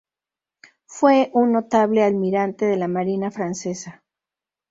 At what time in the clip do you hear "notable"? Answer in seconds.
1.51-2.01